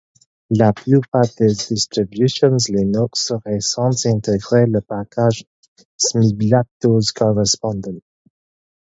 [0.49, 5.43] La plupart des distributions Linux récentes intègrent le package
[5.95, 7.99] smbldap-tools correspondant.